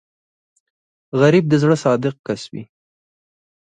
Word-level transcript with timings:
غریب 1.19 1.45
د 1.49 1.53
زړه 1.61 1.75
صادق 1.83 2.15
کس 2.27 2.41
وي 2.51 2.63